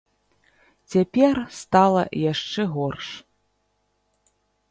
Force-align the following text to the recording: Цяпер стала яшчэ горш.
Цяпер 0.93 1.35
стала 1.61 2.03
яшчэ 2.21 2.61
горш. 2.75 3.07